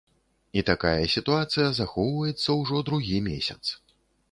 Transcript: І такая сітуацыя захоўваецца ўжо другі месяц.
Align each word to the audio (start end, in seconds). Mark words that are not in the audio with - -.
І 0.59 0.63
такая 0.69 1.03
сітуацыя 1.15 1.67
захоўваецца 1.81 2.49
ўжо 2.63 2.83
другі 2.91 3.23
месяц. 3.31 3.63